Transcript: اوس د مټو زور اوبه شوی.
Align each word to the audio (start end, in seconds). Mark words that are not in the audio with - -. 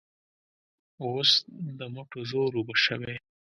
اوس 1.03 1.31
د 1.77 1.79
مټو 1.93 2.19
زور 2.31 2.51
اوبه 2.57 2.75
شوی. 2.85 3.15